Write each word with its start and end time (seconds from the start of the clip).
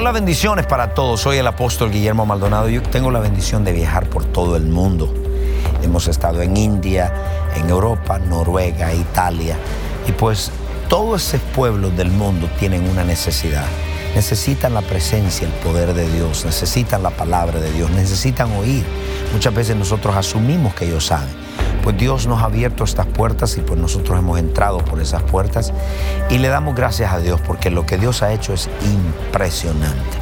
Hola, 0.00 0.12
bendiciones 0.12 0.64
para 0.64 0.94
todos. 0.94 1.22
Soy 1.22 1.38
el 1.38 1.46
apóstol 1.48 1.90
Guillermo 1.90 2.24
Maldonado. 2.24 2.68
Yo 2.68 2.80
tengo 2.82 3.10
la 3.10 3.18
bendición 3.18 3.64
de 3.64 3.72
viajar 3.72 4.08
por 4.08 4.24
todo 4.24 4.54
el 4.54 4.62
mundo. 4.62 5.12
Hemos 5.82 6.06
estado 6.06 6.40
en 6.40 6.56
India, 6.56 7.12
en 7.56 7.68
Europa, 7.68 8.16
Noruega, 8.20 8.94
Italia. 8.94 9.56
Y 10.06 10.12
pues 10.12 10.52
todos 10.88 11.34
esos 11.34 11.40
pueblos 11.52 11.96
del 11.96 12.12
mundo 12.12 12.48
tienen 12.60 12.88
una 12.88 13.02
necesidad. 13.02 13.66
Necesitan 14.14 14.72
la 14.72 14.82
presencia, 14.82 15.48
el 15.48 15.52
poder 15.54 15.92
de 15.94 16.08
Dios, 16.08 16.44
necesitan 16.44 17.02
la 17.02 17.10
palabra 17.10 17.58
de 17.58 17.72
Dios, 17.72 17.90
necesitan 17.90 18.52
oír. 18.52 18.84
Muchas 19.32 19.52
veces 19.52 19.74
nosotros 19.74 20.14
asumimos 20.14 20.74
que 20.74 20.84
ellos 20.84 21.06
saben. 21.06 21.47
Pues 21.82 21.96
Dios 21.96 22.26
nos 22.26 22.42
ha 22.42 22.46
abierto 22.46 22.84
estas 22.84 23.06
puertas 23.06 23.56
y 23.56 23.60
pues 23.60 23.78
nosotros 23.78 24.18
hemos 24.18 24.38
entrado 24.38 24.78
por 24.78 25.00
esas 25.00 25.22
puertas 25.22 25.72
y 26.30 26.38
le 26.38 26.48
damos 26.48 26.74
gracias 26.74 27.12
a 27.12 27.18
Dios 27.18 27.40
porque 27.46 27.70
lo 27.70 27.86
que 27.86 27.98
Dios 27.98 28.22
ha 28.22 28.32
hecho 28.32 28.52
es 28.52 28.68
impresionante. 28.84 30.18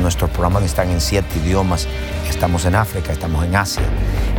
Nuestros 0.00 0.30
programas 0.30 0.62
están 0.62 0.90
en 0.90 1.00
siete 1.00 1.38
idiomas. 1.44 1.86
Estamos 2.28 2.64
en 2.64 2.74
África, 2.74 3.12
estamos 3.12 3.44
en 3.44 3.54
Asia, 3.54 3.82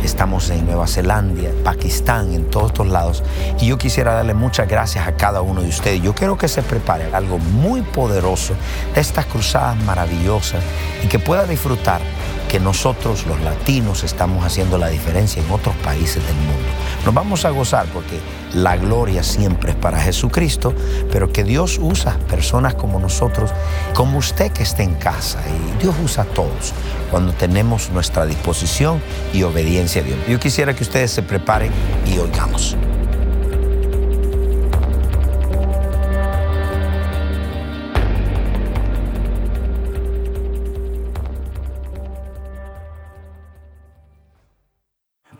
estamos 0.02 0.50
en 0.50 0.66
Nueva 0.66 0.86
Zelanda, 0.86 1.50
Pakistán, 1.62 2.32
en 2.32 2.50
todos 2.50 2.68
estos 2.68 2.88
lados. 2.88 3.22
Y 3.60 3.66
yo 3.66 3.78
quisiera 3.78 4.14
darle 4.14 4.34
muchas 4.34 4.66
gracias 4.66 5.06
a 5.06 5.16
cada 5.16 5.40
uno 5.42 5.62
de 5.62 5.68
ustedes. 5.68 6.02
Yo 6.02 6.14
quiero 6.14 6.36
que 6.36 6.48
se 6.48 6.62
prepare 6.62 7.14
algo 7.14 7.38
muy 7.38 7.82
poderoso 7.82 8.54
de 8.94 9.00
estas 9.00 9.26
cruzadas 9.26 9.76
maravillosas 9.84 10.62
y 11.04 11.06
que 11.06 11.18
pueda 11.18 11.44
disfrutar 11.44 12.00
que 12.52 12.60
nosotros 12.60 13.24
los 13.26 13.40
latinos 13.40 14.04
estamos 14.04 14.44
haciendo 14.44 14.76
la 14.76 14.88
diferencia 14.88 15.42
en 15.42 15.50
otros 15.50 15.74
países 15.76 16.22
del 16.26 16.36
mundo. 16.36 16.68
Nos 17.02 17.14
vamos 17.14 17.46
a 17.46 17.50
gozar 17.50 17.86
porque 17.86 18.20
la 18.52 18.76
gloria 18.76 19.22
siempre 19.22 19.70
es 19.70 19.76
para 19.76 19.98
Jesucristo, 19.98 20.74
pero 21.10 21.32
que 21.32 21.44
Dios 21.44 21.78
usa 21.80 22.18
personas 22.28 22.74
como 22.74 23.00
nosotros, 23.00 23.50
como 23.94 24.18
usted 24.18 24.52
que 24.52 24.64
esté 24.64 24.82
en 24.82 24.96
casa, 24.96 25.42
y 25.48 25.82
Dios 25.82 25.94
usa 26.04 26.24
a 26.24 26.26
todos 26.26 26.74
cuando 27.10 27.32
tenemos 27.32 27.88
nuestra 27.88 28.26
disposición 28.26 29.00
y 29.32 29.44
obediencia 29.44 30.02
a 30.02 30.04
Dios. 30.04 30.18
Yo 30.28 30.38
quisiera 30.38 30.76
que 30.76 30.82
ustedes 30.82 31.10
se 31.10 31.22
preparen 31.22 31.72
y 32.06 32.18
oigamos. 32.18 32.76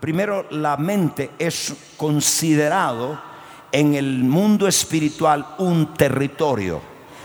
Primero, 0.03 0.47
la 0.49 0.75
mente 0.75 1.31
es 1.39 1.73
considerado 1.95 3.21
en 3.71 3.93
el 3.93 4.25
mundo 4.25 4.67
espiritual 4.67 5.55
un 5.59 5.93
territorio. 5.93 6.81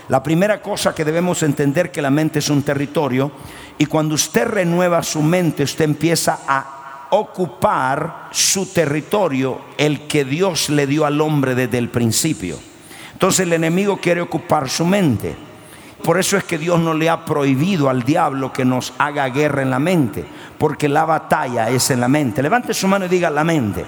La 0.07 0.23
primera 0.23 0.61
cosa 0.61 0.95
que 0.95 1.03
debemos 1.03 1.43
entender 1.43 1.91
que 1.91 2.01
la 2.01 2.09
mente 2.09 2.39
es 2.39 2.49
un 2.49 2.63
territorio 2.63 3.33
y 3.77 3.85
cuando 3.85 4.15
usted 4.15 4.47
renueva 4.47 5.03
su 5.03 5.21
mente, 5.21 5.63
usted 5.63 5.83
empieza 5.83 6.39
a 6.47 7.07
ocupar 7.09 8.29
su 8.31 8.67
territorio, 8.67 9.59
el 9.77 10.07
que 10.07 10.23
Dios 10.23 10.69
le 10.69 10.87
dio 10.87 11.05
al 11.05 11.19
hombre 11.19 11.55
desde 11.55 11.79
el 11.79 11.89
principio. 11.89 12.57
Entonces 13.11 13.41
el 13.41 13.51
enemigo 13.51 13.97
quiere 13.97 14.21
ocupar 14.21 14.69
su 14.69 14.85
mente. 14.85 15.48
Por 16.03 16.19
eso 16.19 16.37
es 16.37 16.43
que 16.43 16.57
Dios 16.57 16.79
no 16.79 16.93
le 16.93 17.09
ha 17.09 17.25
prohibido 17.25 17.89
al 17.89 18.03
diablo 18.03 18.53
que 18.53 18.65
nos 18.65 18.93
haga 18.97 19.27
guerra 19.29 19.61
en 19.61 19.69
la 19.69 19.79
mente, 19.79 20.25
porque 20.57 20.87
la 20.87 21.05
batalla 21.05 21.69
es 21.69 21.89
en 21.91 21.99
la 21.99 22.07
mente. 22.07 22.41
Levante 22.41 22.73
su 22.73 22.87
mano 22.87 23.05
y 23.05 23.09
diga 23.09 23.29
la 23.29 23.43
mente. 23.43 23.85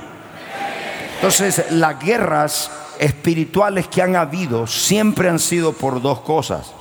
Entonces, 1.15 1.71
las 1.71 1.99
guerras 1.99 2.71
espirituales 2.99 3.87
que 3.87 4.01
han 4.01 4.15
habido 4.15 4.67
siempre 4.67 5.29
han 5.29 5.39
sido 5.39 5.73
por 5.73 6.01
dos 6.01 6.21
cosas. 6.21 6.73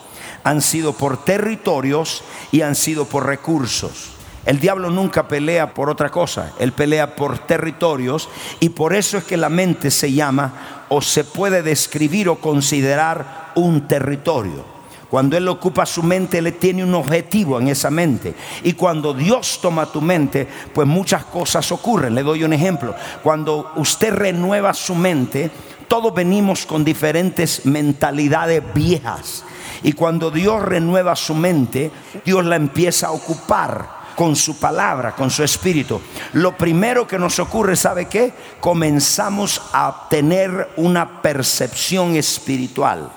Han 0.45 0.63
sido 0.63 0.93
por 0.93 1.25
territorios 1.25 2.25
y 2.51 2.63
han 2.63 2.75
sido 2.75 3.05
por 3.05 3.27
recursos. 3.27 4.13
El 4.47 4.59
diablo 4.59 4.91
nunca 4.91 5.29
pelea 5.29 5.75
por 5.75 5.91
otra 5.91 6.09
cosa, 6.09 6.53
él 6.59 6.73
pelea 6.73 7.15
por 7.15 7.39
territorios 7.41 8.29
y 8.59 8.71
por 8.71 8.95
eso 8.95 9.19
es 9.19 9.25
que 9.25 9.37
la 9.37 9.51
mente 9.51 9.91
se 9.91 10.13
llama 10.13 10.87
o 10.89 11.03
se 11.03 11.25
puede 11.25 11.63
describir 11.63 12.29
o 12.31 12.37
considerar 12.37 13.53
un 13.55 13.87
territorio. 13.87 14.80
Cuando 15.11 15.37
Él 15.37 15.49
ocupa 15.49 15.85
su 15.85 16.05
mente, 16.05 16.39
Él 16.39 16.55
tiene 16.55 16.85
un 16.85 16.95
objetivo 16.95 17.59
en 17.59 17.67
esa 17.69 17.91
mente. 17.91 18.33
Y 18.63 18.75
cuando 18.75 19.13
Dios 19.13 19.59
toma 19.61 19.87
tu 19.87 20.01
mente, 20.01 20.47
pues 20.73 20.87
muchas 20.87 21.25
cosas 21.25 21.71
ocurren. 21.73 22.15
Le 22.15 22.23
doy 22.23 22.45
un 22.45 22.53
ejemplo. 22.53 22.95
Cuando 23.23 23.73
usted 23.75 24.15
renueva 24.15 24.73
su 24.73 24.95
mente, 24.95 25.51
todos 25.89 26.15
venimos 26.15 26.65
con 26.65 26.85
diferentes 26.85 27.67
mentalidades 27.67 28.63
viejas. 28.73 29.45
Y 29.83 29.95
cuando 29.95 30.31
Dios 30.31 30.63
renueva 30.63 31.17
su 31.17 31.35
mente, 31.35 31.91
Dios 32.25 32.45
la 32.45 32.55
empieza 32.55 33.09
a 33.09 33.13
ocupar 33.13 34.01
con 34.15 34.37
su 34.37 34.59
palabra, 34.59 35.17
con 35.17 35.31
su 35.31 35.43
espíritu. 35.43 36.01
Lo 36.35 36.57
primero 36.57 37.09
que 37.09 37.19
nos 37.19 37.41
ocurre, 37.41 37.75
¿sabe 37.75 38.07
qué? 38.07 38.33
Comenzamos 38.61 39.61
a 39.73 40.07
tener 40.09 40.69
una 40.77 41.21
percepción 41.21 42.15
espiritual. 42.15 43.11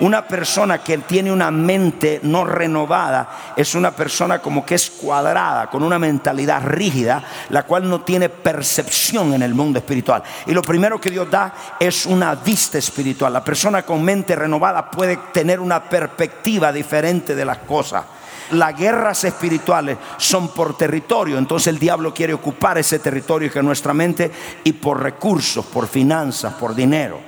Una 0.00 0.26
persona 0.26 0.78
que 0.78 0.98
tiene 0.98 1.32
una 1.32 1.50
mente 1.50 2.20
no 2.22 2.44
renovada 2.44 3.54
es 3.56 3.74
una 3.74 3.90
persona 3.90 4.40
como 4.40 4.64
que 4.64 4.74
es 4.76 4.90
cuadrada, 4.90 5.68
con 5.68 5.82
una 5.82 5.98
mentalidad 5.98 6.62
rígida, 6.64 7.22
la 7.50 7.64
cual 7.64 7.88
no 7.88 8.00
tiene 8.00 8.28
percepción 8.28 9.34
en 9.34 9.42
el 9.42 9.54
mundo 9.54 9.78
espiritual. 9.78 10.22
Y 10.46 10.52
lo 10.52 10.62
primero 10.62 11.00
que 11.00 11.10
Dios 11.10 11.30
da 11.30 11.52
es 11.78 12.06
una 12.06 12.34
vista 12.34 12.78
espiritual. 12.78 13.32
La 13.32 13.44
persona 13.44 13.82
con 13.82 14.02
mente 14.02 14.34
renovada 14.34 14.90
puede 14.90 15.16
tener 15.32 15.60
una 15.60 15.82
perspectiva 15.82 16.72
diferente 16.72 17.34
de 17.34 17.44
las 17.44 17.58
cosas 17.58 18.04
las 18.52 18.76
guerras 18.76 19.22
espirituales 19.22 19.96
son 20.16 20.48
por 20.48 20.76
territorio, 20.76 21.38
entonces 21.38 21.68
el 21.68 21.78
diablo 21.78 22.12
quiere 22.12 22.34
ocupar 22.34 22.78
ese 22.78 22.98
territorio 22.98 23.50
que 23.50 23.60
es 23.60 23.64
nuestra 23.64 23.94
mente 23.94 24.30
y 24.64 24.72
por 24.72 25.00
recursos, 25.00 25.64
por 25.66 25.86
finanzas, 25.86 26.54
por 26.54 26.74
dinero 26.74 27.20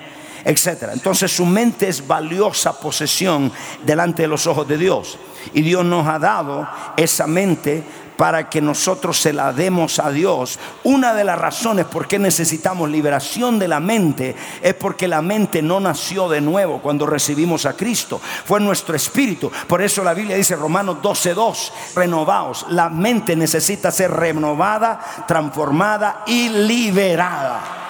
etcétera. 0.44 0.92
Entonces 0.92 1.34
su 1.34 1.46
mente 1.46 1.88
es 1.88 2.06
valiosa 2.06 2.78
posesión 2.78 3.52
delante 3.84 4.22
de 4.22 4.28
los 4.28 4.46
ojos 4.46 4.66
de 4.68 4.78
Dios. 4.78 5.18
Y 5.54 5.62
Dios 5.62 5.84
nos 5.84 6.06
ha 6.06 6.18
dado 6.18 6.68
esa 6.96 7.26
mente 7.26 7.82
para 8.16 8.48
que 8.48 8.60
nosotros 8.60 9.20
se 9.20 9.32
la 9.32 9.52
demos 9.52 9.98
a 9.98 10.10
Dios. 10.10 10.58
Una 10.84 11.12
de 11.14 11.24
las 11.24 11.38
razones 11.38 11.86
por 11.86 12.06
qué 12.06 12.20
necesitamos 12.20 12.88
liberación 12.88 13.58
de 13.58 13.66
la 13.66 13.80
mente 13.80 14.36
es 14.62 14.74
porque 14.74 15.08
la 15.08 15.22
mente 15.22 15.60
no 15.60 15.80
nació 15.80 16.28
de 16.28 16.40
nuevo 16.40 16.80
cuando 16.80 17.04
recibimos 17.04 17.66
a 17.66 17.72
Cristo, 17.72 18.20
fue 18.44 18.60
nuestro 18.60 18.94
espíritu. 18.94 19.50
Por 19.66 19.82
eso 19.82 20.04
la 20.04 20.14
Biblia 20.14 20.36
dice 20.36 20.54
Romanos 20.54 20.98
12:2, 21.02 21.72
renovaos. 21.96 22.66
La 22.68 22.88
mente 22.88 23.34
necesita 23.34 23.90
ser 23.90 24.12
renovada, 24.12 25.00
transformada 25.26 26.22
y 26.26 26.48
liberada. 26.48 27.81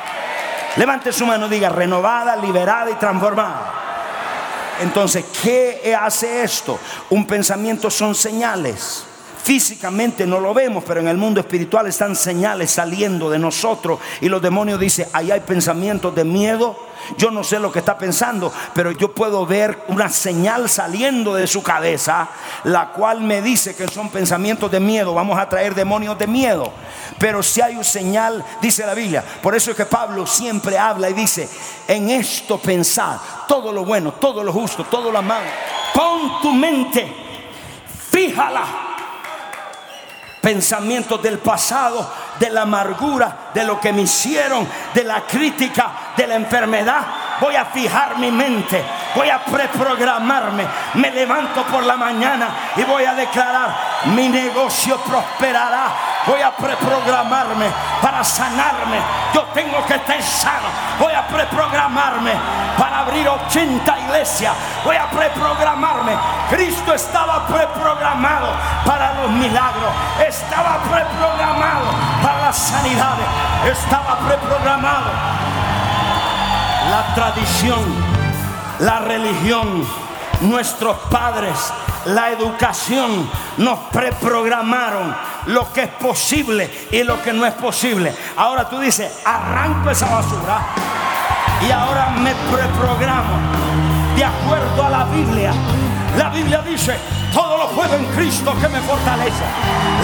Levante 0.76 1.12
su 1.12 1.26
mano, 1.26 1.48
diga 1.48 1.68
renovada, 1.68 2.36
liberada 2.36 2.90
y 2.90 2.94
transformada. 2.94 3.72
Entonces, 4.80 5.24
¿qué 5.42 5.96
hace 5.98 6.42
esto? 6.42 6.78
Un 7.10 7.26
pensamiento 7.26 7.90
son 7.90 8.14
señales. 8.14 9.04
Físicamente 9.42 10.24
no 10.24 10.38
lo 10.38 10.54
vemos, 10.54 10.84
pero 10.86 11.00
en 11.00 11.08
el 11.08 11.16
mundo 11.16 11.40
espiritual 11.40 11.88
están 11.88 12.14
señales 12.14 12.70
saliendo 12.70 13.28
de 13.28 13.40
nosotros 13.40 13.98
y 14.20 14.28
los 14.28 14.40
demonios 14.40 14.78
dicen, 14.78 15.08
ahí 15.12 15.32
hay 15.32 15.40
pensamientos 15.40 16.14
de 16.14 16.22
miedo. 16.22 16.78
Yo 17.18 17.32
no 17.32 17.42
sé 17.42 17.58
lo 17.58 17.72
que 17.72 17.80
está 17.80 17.98
pensando, 17.98 18.52
pero 18.72 18.92
yo 18.92 19.12
puedo 19.12 19.44
ver 19.44 19.82
una 19.88 20.08
señal 20.08 20.68
saliendo 20.68 21.34
de 21.34 21.48
su 21.48 21.60
cabeza, 21.60 22.28
la 22.62 22.92
cual 22.92 23.22
me 23.22 23.42
dice 23.42 23.74
que 23.74 23.88
son 23.88 24.10
pensamientos 24.10 24.70
de 24.70 24.78
miedo. 24.78 25.12
Vamos 25.12 25.36
a 25.36 25.48
traer 25.48 25.74
demonios 25.74 26.16
de 26.16 26.28
miedo. 26.28 26.72
Pero 27.18 27.42
si 27.42 27.60
hay 27.60 27.74
una 27.74 27.82
señal, 27.82 28.44
dice 28.60 28.86
la 28.86 28.94
Biblia. 28.94 29.24
Por 29.42 29.56
eso 29.56 29.72
es 29.72 29.76
que 29.76 29.86
Pablo 29.86 30.24
siempre 30.24 30.78
habla 30.78 31.10
y 31.10 31.14
dice, 31.14 31.48
en 31.88 32.10
esto 32.10 32.58
pensar, 32.58 33.18
todo 33.48 33.72
lo 33.72 33.84
bueno, 33.84 34.12
todo 34.12 34.44
lo 34.44 34.52
justo, 34.52 34.84
todo 34.84 35.10
lo 35.10 35.20
malo. 35.20 35.50
Pon 35.92 36.40
tu 36.40 36.52
mente, 36.52 37.12
fíjala 38.12 38.81
pensamientos 40.42 41.22
del 41.22 41.38
pasado, 41.38 42.06
de 42.38 42.50
la 42.50 42.62
amargura, 42.62 43.50
de 43.54 43.64
lo 43.64 43.80
que 43.80 43.92
me 43.92 44.02
hicieron, 44.02 44.68
de 44.92 45.04
la 45.04 45.22
crítica, 45.22 45.92
de 46.16 46.26
la 46.26 46.34
enfermedad. 46.34 47.00
Voy 47.40 47.54
a 47.56 47.64
fijar 47.66 48.18
mi 48.18 48.30
mente, 48.30 48.84
voy 49.14 49.30
a 49.30 49.42
preprogramarme. 49.44 50.66
Me 50.94 51.10
levanto 51.12 51.62
por 51.62 51.84
la 51.84 51.96
mañana 51.96 52.48
y 52.76 52.82
voy 52.82 53.04
a 53.04 53.14
declarar, 53.14 53.74
mi 54.06 54.28
negocio 54.28 54.98
prosperará. 54.98 56.11
Voy 56.26 56.40
a 56.40 56.54
preprogramarme 56.56 57.66
para 58.00 58.22
sanarme. 58.22 58.98
Yo 59.34 59.42
tengo 59.54 59.84
que 59.86 59.94
estar 59.94 60.22
sano. 60.22 60.68
Voy 60.98 61.12
a 61.12 61.26
preprogramarme 61.26 62.32
para 62.78 63.00
abrir 63.00 63.28
80 63.28 63.98
iglesias. 64.00 64.54
Voy 64.84 64.94
a 64.94 65.10
preprogramarme. 65.10 66.12
Cristo 66.48 66.94
estaba 66.94 67.44
preprogramado 67.46 68.48
para 68.86 69.14
los 69.14 69.30
milagros. 69.32 69.90
Estaba 70.24 70.78
preprogramado 70.90 71.86
para 72.22 72.38
las 72.42 72.56
sanidades. 72.56 73.26
Estaba 73.66 74.18
preprogramado. 74.20 75.10
La 76.88 77.14
tradición, 77.14 77.80
la 78.78 79.00
religión, 79.00 79.84
nuestros 80.40 80.96
padres, 81.10 81.72
la 82.06 82.30
educación 82.30 83.30
nos 83.56 83.78
preprogramaron 83.90 85.14
lo 85.46 85.72
que 85.72 85.82
es 85.82 85.88
posible 85.88 86.70
y 86.90 87.02
lo 87.02 87.20
que 87.22 87.32
no 87.32 87.46
es 87.46 87.54
posible. 87.54 88.14
Ahora 88.36 88.68
tú 88.68 88.78
dices, 88.78 89.20
arranco 89.24 89.90
esa 89.90 90.08
basura 90.08 90.60
y 91.66 91.70
ahora 91.70 92.10
me 92.10 92.34
preprogramo 92.52 93.36
de 94.16 94.24
acuerdo 94.24 94.84
a 94.84 94.90
la 94.90 95.04
Biblia. 95.04 95.52
La 96.16 96.28
Biblia 96.28 96.62
dice, 96.62 96.96
todo 97.32 97.56
lo 97.56 97.68
puedo 97.70 97.94
en 97.96 98.04
Cristo 98.06 98.54
que 98.60 98.68
me 98.68 98.80
fortalece. 98.80 99.44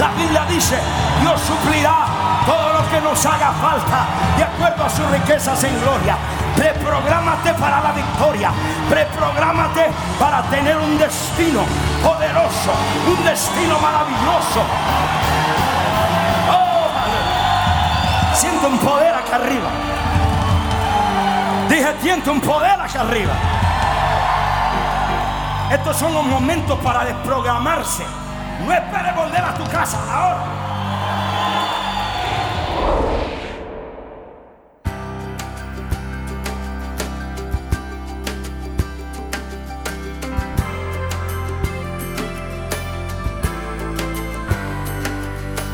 La 0.01 0.11
Biblia 0.13 0.47
dice, 0.49 0.79
Dios 1.21 1.41
suplirá 1.43 2.07
todo 2.47 2.73
lo 2.73 2.91
que 2.91 3.01
nos 3.01 3.27
haga 3.27 3.53
falta 3.53 4.07
de 4.37 4.45
acuerdo 4.45 4.85
a 4.85 4.91
sus 4.91 5.11
riquezas 5.11 5.63
en 5.65 5.81
gloria. 5.81 6.17
Preprográmate 6.59 7.55
para 7.55 7.81
la 7.81 7.93
victoria. 7.93 8.51
Preprográmate 8.91 9.87
para 10.19 10.43
tener 10.51 10.77
un 10.77 10.99
destino 10.99 11.61
poderoso, 12.03 12.73
un 13.07 13.25
destino 13.25 13.79
maravilloso. 13.79 14.63
Oh, 16.51 16.89
siento 18.35 18.67
un 18.67 18.79
poder 18.79 19.15
acá 19.15 19.37
arriba. 19.37 19.71
Dije, 21.69 21.95
siento 22.03 22.33
un 22.33 22.41
poder 22.41 22.81
acá 22.81 23.03
arriba. 23.03 23.35
Estos 25.71 25.97
son 25.97 26.13
los 26.13 26.25
momentos 26.25 26.77
para 26.81 27.05
desprogramarse. 27.05 28.05
No 28.67 28.73
esperes 28.73 29.15
volver 29.15 29.45
a 29.45 29.55
tu 29.55 29.65
casa 29.71 29.97
ahora. 30.13 30.68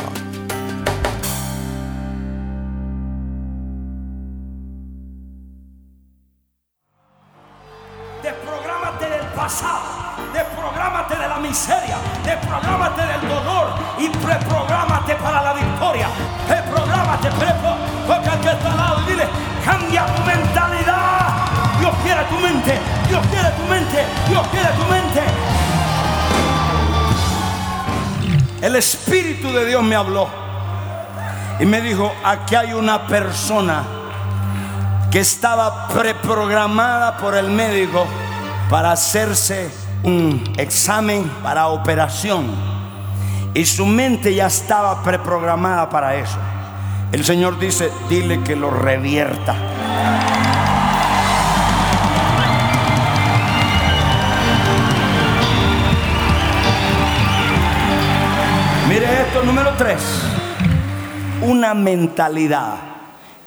De 29.56 29.66
Dios 29.66 29.82
me 29.82 29.96
habló 29.96 30.28
y 31.60 31.66
me 31.66 31.82
dijo, 31.82 32.12
aquí 32.24 32.56
hay 32.56 32.74
una 32.74 33.08
persona 33.08 33.84
que 35.10 35.20
estaba 35.20 35.88
preprogramada 35.88 37.18
por 37.18 37.36
el 37.36 37.50
médico 37.50 38.06
para 38.70 38.92
hacerse 38.92 39.72
un 40.04 40.44
examen 40.58 41.24
para 41.42 41.68
operación. 41.68 42.46
Y 43.54 43.66
su 43.66 43.86
mente 43.86 44.36
ya 44.36 44.48
estaba 44.48 45.02
preprogramada 45.02 45.90
para 45.90 46.16
eso. 46.16 46.38
El 47.14 47.24
Señor 47.24 47.58
dice, 47.58 47.90
dile 48.10 48.42
que 48.42 48.58
lo 48.58 48.70
revierta. 48.70 49.56
Número 59.44 59.74
tres. 59.78 60.02
Una 61.42 61.74
mentalidad 61.74 62.78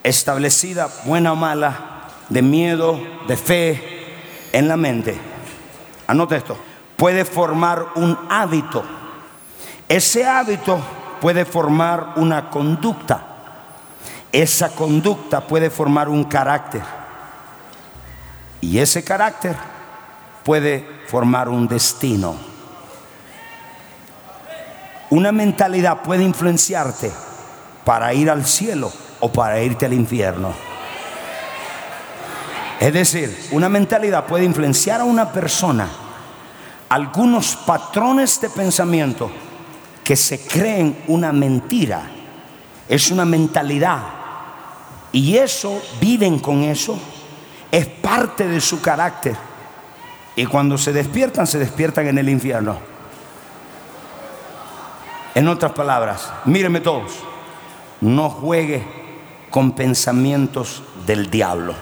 establecida, 0.03 0.89
buena 1.05 1.33
o 1.33 1.37
mala, 1.37 2.05
de 2.29 2.43
miedo, 2.43 3.01
de 3.27 3.37
fe, 3.37 4.07
en 4.53 4.69
la 4.69 4.77
mente. 4.77 5.19
Anote 6.07 6.37
esto. 6.37 6.59
Puede 6.97 7.25
formar 7.25 7.87
un 7.95 8.19
hábito. 8.29 8.85
Ese 9.89 10.27
hábito 10.27 10.79
puede 11.21 11.45
formar 11.45 12.13
una 12.17 12.51
conducta. 12.51 13.23
Esa 14.31 14.75
conducta 14.75 15.41
puede 15.41 15.71
formar 15.71 16.09
un 16.09 16.25
carácter. 16.25 16.83
Y 18.61 18.79
ese 18.79 19.03
carácter 19.03 19.57
puede 20.45 20.87
formar 21.07 21.49
un 21.49 21.67
destino. 21.67 22.58
Una 25.11 25.33
mentalidad 25.33 26.03
puede 26.03 26.23
influenciarte 26.23 27.11
para 27.85 28.13
ir 28.13 28.29
al 28.31 28.45
cielo 28.45 28.93
o 29.21 29.33
para 29.33 29.61
irte 29.61 29.87
al 29.87 29.95
infierno. 29.95 30.53
Es 32.79 32.93
decir, 32.93 33.49
una 33.53 33.69
mentalidad 33.69 34.27
puede 34.27 34.45
influenciar 34.45 35.01
a 35.01 35.05
una 35.05 35.33
persona 35.33 35.89
algunos 36.89 37.57
patrones 37.57 38.41
de 38.41 38.51
pensamiento 38.51 39.31
que 40.05 40.17
se 40.17 40.41
creen 40.41 40.97
una 41.09 41.33
mentira. 41.33 42.03
Es 42.89 43.11
una 43.11 43.25
mentalidad. 43.25 43.99
Y 45.13 45.37
eso, 45.37 45.83
viven 46.01 46.39
con 46.39 46.63
eso, 46.63 46.99
es 47.71 47.87
parte 47.87 48.47
de 48.47 48.61
su 48.61 48.81
carácter. 48.81 49.37
Y 50.37 50.47
cuando 50.47 50.79
se 50.79 50.93
despiertan, 50.93 51.47
se 51.47 51.59
despiertan 51.59 52.07
en 52.07 52.19
el 52.19 52.29
infierno. 52.29 52.98
En 55.39 55.47
otras 55.47 55.71
palabras, 55.71 56.33
míreme 56.47 56.81
todos, 56.81 57.13
no 58.01 58.29
juegue 58.29 58.85
con 59.51 59.71
pensamientos 59.71 60.83
del 61.07 61.31
diablo. 61.31 61.77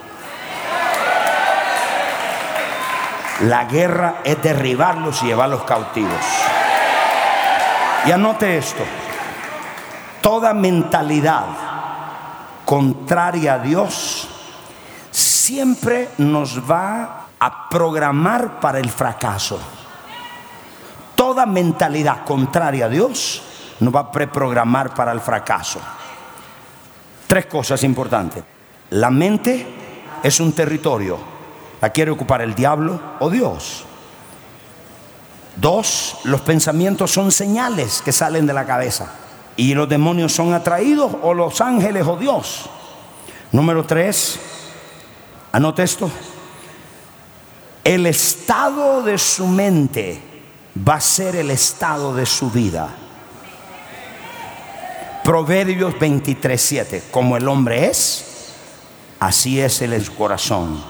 La 3.44 3.64
guerra 3.64 4.16
es 4.25 4.42
derribarlos 4.42 5.22
y 5.22 5.28
llevarlos 5.28 5.62
cautivos. 5.62 6.20
Y 8.04 8.10
anote 8.12 8.58
esto, 8.58 8.84
toda 10.20 10.52
mentalidad 10.52 11.46
contraria 12.66 13.54
a 13.54 13.58
Dios 13.60 14.28
siempre 15.10 16.10
nos 16.18 16.60
va 16.70 17.28
a 17.40 17.70
programar 17.70 18.60
para 18.60 18.80
el 18.80 18.90
fracaso. 18.90 19.58
Toda 21.14 21.46
mentalidad 21.46 22.22
contraria 22.26 22.84
a 22.84 22.88
Dios 22.90 23.44
nos 23.80 23.95
va 23.95 24.00
a 24.00 24.12
preprogramar 24.12 24.95
para 24.95 25.12
el 25.12 25.21
fracaso. 25.21 25.80
Tres 27.26 27.47
cosas 27.47 27.83
importantes. 27.85 28.42
La 28.90 29.11
mente 29.11 29.66
es 30.23 30.40
un 30.40 30.52
territorio. 30.52 31.18
¿La 31.80 31.90
quiere 31.90 32.11
ocupar 32.11 32.40
el 32.40 32.54
diablo 32.54 33.00
o 33.21 33.28
Dios? 33.28 33.85
Dos, 35.56 36.18
los 36.25 36.40
pensamientos 36.42 37.11
son 37.11 37.33
señales 37.33 38.02
que 38.02 38.12
salen 38.12 38.47
de 38.47 38.52
la 38.52 38.66
cabeza. 38.66 39.12
Y 39.56 39.75
los 39.75 39.88
demonios 39.88 40.33
son 40.33 40.52
atraídos 40.52 41.12
o 41.23 41.33
los 41.35 41.61
ángeles 41.61 42.06
o 42.06 42.16
Dios. 42.16 42.68
Número 43.52 43.85
tres, 43.85 44.38
anote 45.52 45.83
esto. 45.83 46.11
El 47.83 48.06
estado 48.06 49.02
de 49.02 49.16
su 49.16 49.47
mente 49.47 50.21
va 50.87 50.95
a 50.95 51.00
ser 51.00 51.37
el 51.37 51.50
estado 51.50 52.14
de 52.14 52.26
su 52.26 52.50
vida. 52.50 52.88
Proverbios 55.26 55.99
23:7. 55.99 57.02
Como 57.11 57.37
el 57.37 57.49
hombre 57.49 57.87
es, 57.87 58.52
así 59.18 59.61
es 59.61 59.83
el 59.83 60.09
corazón. 60.12 60.80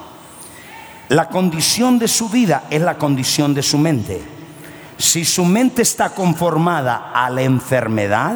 La 1.08 1.30
condición 1.30 1.98
de 1.98 2.06
su 2.06 2.28
vida 2.28 2.64
es 2.68 2.82
la 2.82 2.98
condición 2.98 3.54
de 3.54 3.62
su 3.62 3.78
mente. 3.78 4.20
Si 4.98 5.24
su 5.24 5.42
mente 5.46 5.80
está 5.80 6.10
conformada 6.10 7.12
a 7.14 7.30
la 7.30 7.40
enfermedad, 7.40 8.34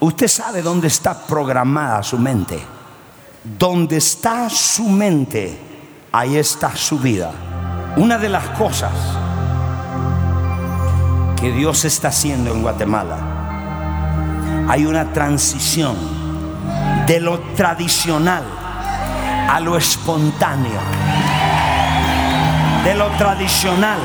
usted 0.00 0.26
sabe 0.26 0.60
dónde 0.60 0.88
está 0.88 1.16
programada 1.24 2.02
su 2.02 2.18
mente. 2.18 2.58
Donde 3.44 3.98
está 3.98 4.50
su 4.50 4.88
mente, 4.88 5.56
ahí 6.10 6.36
está 6.36 6.74
su 6.74 6.98
vida. 6.98 7.30
Una 7.96 8.18
de 8.18 8.28
las 8.28 8.48
cosas 8.58 8.90
que 11.40 11.52
Dios 11.52 11.84
está 11.84 12.08
haciendo 12.08 12.52
en 12.52 12.62
Guatemala, 12.62 13.35
hay 14.68 14.86
una 14.86 15.12
transición 15.12 15.96
de 17.06 17.20
lo 17.20 17.38
tradicional 17.56 18.42
a 19.48 19.60
lo 19.60 19.76
espontáneo, 19.76 20.80
de 22.84 22.94
lo 22.94 23.06
tradicional 23.10 23.98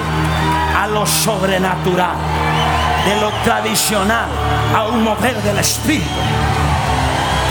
a 0.78 0.88
lo 0.88 1.06
sobrenatural, 1.06 2.16
de 3.06 3.22
lo 3.22 3.30
tradicional 3.44 4.28
a 4.76 4.88
un 4.88 5.04
mover 5.04 5.42
del 5.42 5.58
Espíritu 5.58 6.10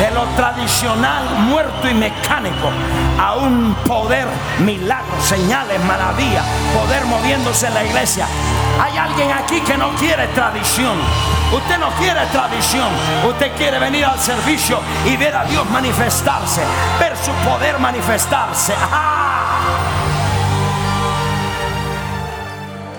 de 0.01 0.11
lo 0.13 0.25
tradicional, 0.29 1.23
muerto 1.41 1.87
y 1.87 1.93
mecánico, 1.93 2.71
a 3.19 3.35
un 3.35 3.75
poder, 3.87 4.27
milagros, 4.61 5.23
señales, 5.23 5.79
maravillas, 5.85 6.43
poder 6.75 7.05
moviéndose 7.05 7.67
en 7.67 7.75
la 7.75 7.85
iglesia. 7.85 8.27
Hay 8.81 8.97
alguien 8.97 9.31
aquí 9.31 9.61
que 9.61 9.77
no 9.77 9.91
quiere 9.97 10.27
tradición. 10.29 10.97
Usted 11.53 11.79
no 11.79 11.91
quiere 11.99 12.21
tradición. 12.27 12.89
Usted 13.29 13.51
quiere 13.57 13.81
venir 13.81 14.05
al 14.05 14.21
servicio 14.21 14.79
y 15.05 15.17
ver 15.17 15.35
a 15.35 15.45
Dios 15.45 15.69
manifestarse, 15.71 16.61
ver 17.01 17.17
su 17.17 17.33
poder 17.49 17.79
manifestarse. 17.81 18.73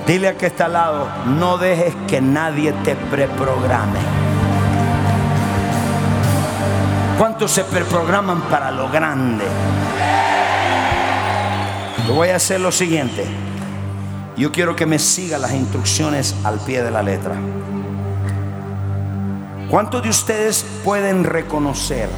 Dile 0.05 0.27
a 0.27 0.37
que 0.37 0.47
está 0.47 0.65
al 0.65 0.73
lado, 0.73 1.07
no 1.25 1.57
dejes 1.57 1.95
que 2.07 2.19
nadie 2.19 2.73
te 2.83 2.95
preprograme. 2.95 3.99
¿Cuántos 7.17 7.51
se 7.51 7.63
preprograman 7.63 8.41
para 8.41 8.71
lo 8.71 8.89
grande? 8.89 9.45
Yo 12.07 12.15
voy 12.15 12.29
a 12.29 12.35
hacer 12.35 12.59
lo 12.59 12.71
siguiente. 12.71 13.25
Yo 14.35 14.51
quiero 14.51 14.75
que 14.75 14.85
me 14.85 14.99
siga 14.99 15.37
las 15.37 15.53
instrucciones 15.53 16.35
al 16.43 16.59
pie 16.59 16.83
de 16.83 16.91
la 16.91 17.03
letra. 17.03 17.35
¿Cuántos 19.71 20.03
de 20.03 20.09
ustedes 20.09 20.65
pueden 20.83 21.23
reconocer 21.23 22.09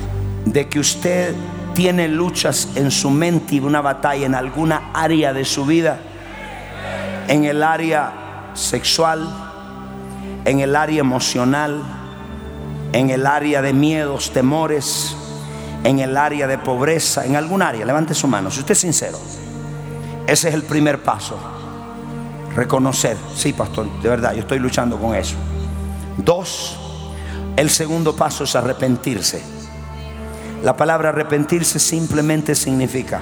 de 0.43 0.67
que 0.67 0.79
usted 0.79 1.35
tiene 1.75 2.07
luchas 2.07 2.69
en 2.73 2.89
su 2.89 3.11
mente 3.11 3.53
y 3.53 3.59
una 3.59 3.79
batalla 3.79 4.25
en 4.25 4.33
alguna 4.33 4.89
área 4.91 5.33
de 5.33 5.45
su 5.45 5.63
vida? 5.63 5.99
En 7.27 7.45
el 7.45 7.61
área 7.61 8.49
sexual, 8.55 9.29
en 10.45 10.61
el 10.61 10.75
área 10.75 11.01
emocional, 11.01 11.83
en 12.91 13.11
el 13.11 13.27
área 13.27 13.61
de 13.61 13.71
miedos, 13.71 14.31
temores, 14.31 15.15
en 15.83 15.99
el 15.99 16.17
área 16.17 16.47
de 16.47 16.57
pobreza, 16.57 17.23
en 17.23 17.35
algún 17.35 17.61
área. 17.61 17.85
Levante 17.85 18.15
su 18.15 18.27
mano, 18.27 18.49
si 18.49 18.61
usted 18.61 18.71
es 18.71 18.79
sincero. 18.79 19.19
Ese 20.25 20.49
es 20.49 20.55
el 20.55 20.63
primer 20.63 21.03
paso. 21.03 21.37
Reconocer, 22.55 23.15
sí, 23.35 23.53
pastor, 23.53 23.87
de 24.01 24.09
verdad, 24.09 24.33
yo 24.33 24.39
estoy 24.39 24.57
luchando 24.57 24.97
con 24.97 25.13
eso. 25.13 25.35
Dos, 26.17 26.79
el 27.55 27.69
segundo 27.69 28.15
paso 28.15 28.45
es 28.45 28.55
arrepentirse. 28.55 29.43
La 30.63 30.75
palabra 30.75 31.09
arrepentirse 31.09 31.77
simplemente 31.77 32.55
significa 32.55 33.21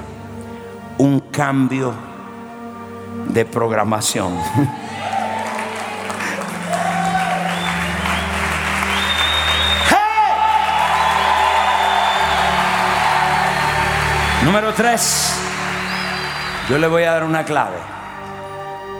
un 1.00 1.19
cambio 1.31 1.93
de 3.33 3.45
programación. 3.45 4.38
Número 14.45 14.73
tres, 14.73 15.35
yo 16.69 16.77
le 16.77 16.88
voy 16.88 17.03
a 17.03 17.11
dar 17.11 17.23
una 17.23 17.43
clave. 17.43 17.77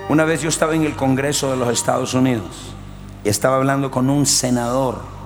Una 0.10 0.26
vez 0.26 0.42
yo 0.42 0.50
estaba 0.50 0.76
en 0.76 0.84
el 0.84 0.96
Congreso 0.96 1.52
de 1.52 1.58
los 1.58 1.70
Estados 1.70 2.14
Unidos 2.14 2.74
y 3.24 3.30
estaba 3.30 3.58
hablando 3.58 3.92
con 3.92 4.10
un 4.10 4.26
senador 4.26 5.21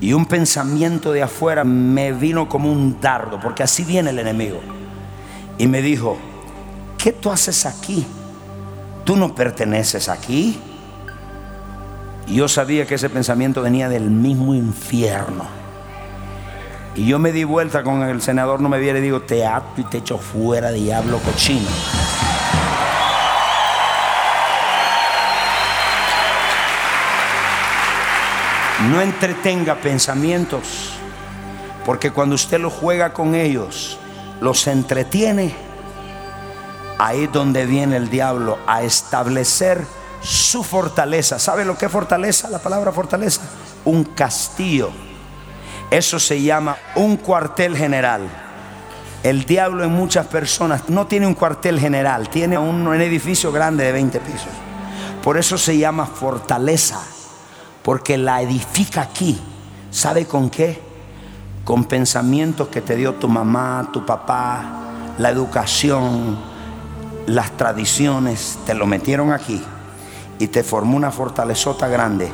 y 0.00 0.12
un 0.12 0.26
pensamiento 0.26 1.12
de 1.12 1.22
afuera 1.22 1.64
me 1.64 2.12
vino 2.12 2.48
como 2.48 2.70
un 2.70 3.00
dardo, 3.00 3.40
porque 3.40 3.62
así 3.62 3.84
viene 3.84 4.10
el 4.10 4.18
enemigo. 4.18 4.60
Y 5.58 5.66
me 5.66 5.82
dijo, 5.82 6.18
¿qué 6.98 7.12
tú 7.12 7.30
haces 7.30 7.64
aquí? 7.66 8.06
Tú 9.04 9.16
no 9.16 9.34
perteneces 9.34 10.08
aquí. 10.08 10.58
Y 12.26 12.36
yo 12.36 12.48
sabía 12.48 12.86
que 12.86 12.96
ese 12.96 13.08
pensamiento 13.08 13.62
venía 13.62 13.88
del 13.88 14.10
mismo 14.10 14.54
infierno. 14.54 15.44
Y 16.96 17.06
yo 17.06 17.18
me 17.18 17.32
di 17.32 17.44
vuelta 17.44 17.82
con 17.82 18.02
el 18.02 18.22
senador, 18.22 18.60
no 18.60 18.68
me 18.68 18.78
viera 18.78 18.98
y 18.98 19.02
digo, 19.02 19.22
te 19.22 19.44
ato 19.44 19.80
y 19.80 19.84
te 19.84 19.98
echo 19.98 20.18
fuera, 20.18 20.70
diablo 20.70 21.18
cochino. 21.18 21.68
No 28.90 29.00
entretenga 29.00 29.76
pensamientos, 29.76 30.92
porque 31.84 32.10
cuando 32.10 32.34
usted 32.34 32.60
los 32.60 32.72
juega 32.72 33.12
con 33.12 33.34
ellos, 33.34 33.98
los 34.40 34.66
entretiene, 34.66 35.54
ahí 36.98 37.24
es 37.24 37.32
donde 37.32 37.66
viene 37.66 37.96
el 37.96 38.10
diablo 38.10 38.58
a 38.66 38.82
establecer 38.82 39.84
su 40.20 40.62
fortaleza. 40.62 41.38
¿Sabe 41.38 41.64
lo 41.64 41.78
que 41.78 41.86
es 41.86 41.92
fortaleza? 41.92 42.48
La 42.50 42.58
palabra 42.58 42.92
fortaleza. 42.92 43.40
Un 43.84 44.04
castillo 44.04 44.90
eso 45.94 46.18
se 46.18 46.42
llama 46.42 46.76
un 46.96 47.16
cuartel 47.16 47.76
general. 47.76 48.28
El 49.22 49.44
diablo 49.44 49.84
en 49.84 49.92
muchas 49.92 50.26
personas 50.26 50.88
no 50.88 51.06
tiene 51.06 51.24
un 51.24 51.34
cuartel 51.34 51.78
general, 51.78 52.28
tiene 52.28 52.58
un, 52.58 52.92
edificio 53.00 53.52
grande 53.52 53.84
de 53.84 53.92
20 53.92 54.18
pisos. 54.20 54.48
Por 55.22 55.38
eso 55.38 55.56
se 55.56 55.78
llama 55.78 56.06
fortaleza, 56.06 57.00
porque 57.84 58.16
la 58.16 58.40
edifica 58.40 59.02
aquí. 59.02 59.38
¿Sabe 59.90 60.26
con 60.26 60.50
qué? 60.50 60.80
Con 61.64 61.84
pensamientos 61.84 62.68
que 62.68 62.80
te 62.80 62.96
dio 62.96 63.14
tu 63.14 63.28
mamá, 63.28 63.90
tu 63.92 64.04
papá, 64.04 64.64
la 65.18 65.28
educación, 65.28 66.36
las 67.26 67.52
tradiciones, 67.52 68.58
te 68.66 68.74
lo 68.74 68.86
metieron 68.86 69.32
aquí 69.32 69.62
y 70.38 70.48
te 70.48 70.64
formó 70.64 70.96
una 70.96 71.12
fortalezota 71.12 71.86
grande. 71.86 72.32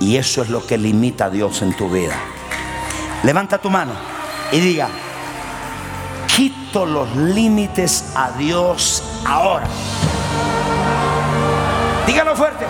Y 0.00 0.16
eso 0.16 0.42
es 0.42 0.50
lo 0.50 0.66
que 0.66 0.76
limita 0.76 1.26
a 1.26 1.30
Dios 1.30 1.62
en 1.62 1.74
tu 1.76 1.88
vida. 1.88 2.16
Levanta 3.22 3.58
tu 3.58 3.70
mano 3.70 3.92
y 4.50 4.58
diga, 4.58 4.88
quito 6.26 6.84
los 6.84 7.14
límites 7.14 8.12
a 8.16 8.32
Dios 8.32 9.04
ahora. 9.24 9.68
Dígalo 12.06 12.34
fuerte. 12.34 12.66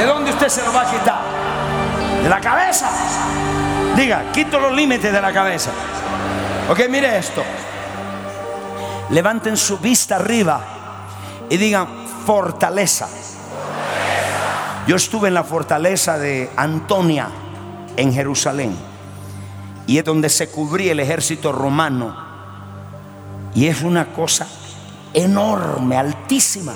¿De 0.00 0.06
dónde 0.06 0.30
usted 0.30 0.48
se 0.48 0.64
lo 0.64 0.72
va 0.72 0.80
a 0.80 0.90
quitar? 0.90 1.20
De 2.22 2.28
la 2.30 2.40
cabeza. 2.40 2.88
Diga, 3.94 4.32
quito 4.32 4.58
los 4.58 4.72
límites 4.72 5.12
de 5.12 5.20
la 5.20 5.30
cabeza. 5.30 5.72
Ok, 6.70 6.88
mire 6.88 7.18
esto. 7.18 7.42
Levanten 9.10 9.58
su 9.58 9.76
vista 9.76 10.16
arriba 10.16 10.62
y 11.50 11.58
digan 11.58 11.86
fortaleza. 12.24 13.10
Yo 14.86 14.96
estuve 14.96 15.28
en 15.28 15.34
la 15.34 15.44
fortaleza 15.44 16.16
de 16.16 16.50
Antonia 16.56 17.28
en 17.94 18.14
Jerusalén 18.14 18.74
y 19.86 19.98
es 19.98 20.04
donde 20.06 20.30
se 20.30 20.48
cubría 20.48 20.92
el 20.92 21.00
ejército 21.00 21.52
romano 21.52 22.16
y 23.54 23.66
es 23.66 23.82
una 23.82 24.14
cosa 24.14 24.46
enorme, 25.12 25.98
altísima. 25.98 26.72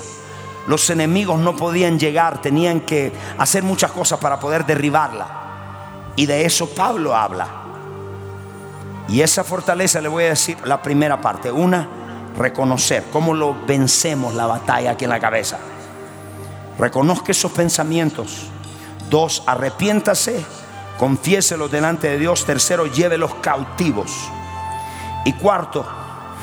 Los 0.67 0.89
enemigos 0.89 1.39
no 1.39 1.55
podían 1.55 1.99
llegar, 1.99 2.41
tenían 2.41 2.81
que 2.81 3.13
hacer 3.37 3.63
muchas 3.63 3.91
cosas 3.91 4.19
para 4.19 4.39
poder 4.39 4.65
derribarla. 4.65 5.27
Y 6.15 6.25
de 6.25 6.45
eso 6.45 6.69
Pablo 6.69 7.15
habla. 7.15 7.47
Y 9.07 9.21
esa 9.21 9.43
fortaleza 9.43 10.01
le 10.01 10.07
voy 10.07 10.23
a 10.23 10.29
decir 10.29 10.57
la 10.65 10.81
primera 10.81 11.21
parte. 11.21 11.51
Una, 11.51 11.87
reconocer 12.37 13.05
cómo 13.11 13.33
lo 13.33 13.55
vencemos 13.65 14.33
la 14.33 14.47
batalla 14.47 14.91
aquí 14.91 15.03
en 15.03 15.11
la 15.11 15.19
cabeza. 15.19 15.59
Reconozca 16.79 17.31
esos 17.31 17.51
pensamientos. 17.51 18.47
Dos, 19.09 19.43
arrepiéntase, 19.45 20.43
confiéselos 20.97 21.71
delante 21.71 22.09
de 22.09 22.17
Dios. 22.17 22.45
Tercero, 22.45 22.87
llévelos 22.87 23.35
cautivos. 23.35 24.11
Y 25.25 25.33
cuarto, 25.33 25.85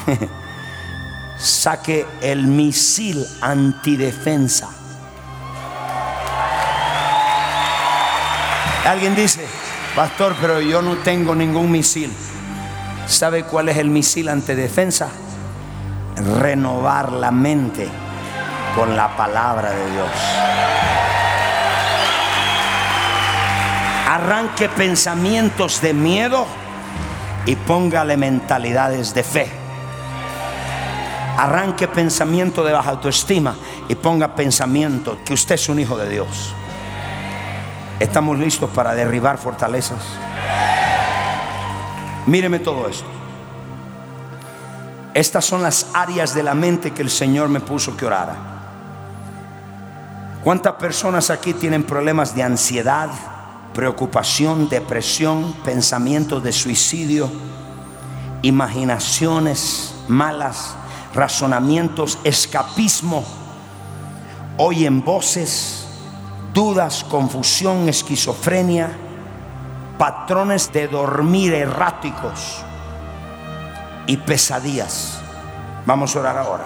saque 1.42 2.06
el 2.20 2.46
misil 2.46 3.26
antidefensa. 3.40 4.68
Alguien 8.86 9.16
dice, 9.16 9.44
pastor, 9.96 10.36
pero 10.40 10.60
yo 10.60 10.82
no 10.82 10.96
tengo 10.98 11.34
ningún 11.34 11.70
misil. 11.70 12.12
¿Sabe 13.06 13.44
cuál 13.44 13.68
es 13.68 13.76
el 13.76 13.90
misil 13.90 14.28
antidefensa? 14.28 15.08
Renovar 16.40 17.10
la 17.10 17.32
mente 17.32 17.88
con 18.76 18.96
la 18.96 19.16
palabra 19.16 19.70
de 19.72 19.90
Dios. 19.90 20.10
Arranque 24.08 24.68
pensamientos 24.68 25.80
de 25.80 25.92
miedo 25.92 26.46
y 27.46 27.56
póngale 27.56 28.16
mentalidades 28.16 29.12
de 29.14 29.22
fe. 29.24 29.61
Arranque 31.36 31.88
pensamiento 31.88 32.62
de 32.62 32.72
baja 32.72 32.90
autoestima 32.90 33.54
y 33.88 33.94
ponga 33.94 34.34
pensamiento 34.34 35.18
que 35.24 35.34
usted 35.34 35.54
es 35.54 35.68
un 35.68 35.80
hijo 35.80 35.96
de 35.96 36.08
Dios. 36.08 36.54
¿Estamos 37.98 38.38
listos 38.38 38.68
para 38.70 38.94
derribar 38.94 39.38
fortalezas? 39.38 40.02
Míreme 42.26 42.58
todo 42.58 42.88
esto. 42.88 43.06
Estas 45.14 45.44
son 45.44 45.62
las 45.62 45.88
áreas 45.92 46.34
de 46.34 46.42
la 46.42 46.54
mente 46.54 46.92
que 46.92 47.02
el 47.02 47.10
Señor 47.10 47.48
me 47.48 47.60
puso 47.60 47.96
que 47.96 48.06
orara. 48.06 48.36
¿Cuántas 50.42 50.74
personas 50.74 51.30
aquí 51.30 51.52
tienen 51.52 51.84
problemas 51.84 52.34
de 52.34 52.42
ansiedad, 52.42 53.10
preocupación, 53.74 54.68
depresión, 54.68 55.54
pensamientos 55.64 56.42
de 56.42 56.52
suicidio, 56.52 57.30
imaginaciones 58.42 59.94
malas, 60.08 60.74
razonamientos, 61.14 62.18
escapismo, 62.24 63.24
oyen 64.56 65.04
voces, 65.04 65.86
dudas, 66.52 67.04
confusión, 67.04 67.88
esquizofrenia, 67.88 68.90
patrones 69.98 70.72
de 70.72 70.88
dormir 70.88 71.54
erráticos 71.54 72.62
y 74.06 74.16
pesadillas? 74.16 75.18
Vamos 75.86 76.14
a 76.14 76.20
orar 76.20 76.38
ahora 76.38 76.64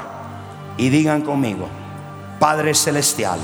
y 0.76 0.88
digan 0.88 1.22
conmigo, 1.22 1.68
Padre 2.38 2.74
Celestial, 2.74 3.38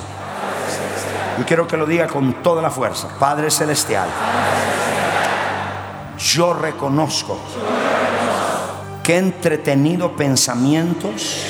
yo 1.38 1.46
quiero 1.46 1.66
que 1.66 1.76
lo 1.76 1.86
diga 1.86 2.06
con 2.06 2.42
toda 2.42 2.60
la 2.60 2.70
fuerza. 2.70 3.08
Padre 3.18 3.50
Celestial, 3.50 4.08
yo 6.18 6.52
reconozco 6.52 7.38
he 9.08 9.18
entretenido 9.18 10.14
pensamientos 10.16 11.46